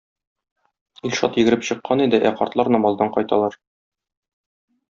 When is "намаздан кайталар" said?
2.77-3.63